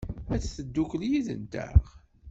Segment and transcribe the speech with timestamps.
[0.33, 1.81] Ad teddukel yid-nteɣ?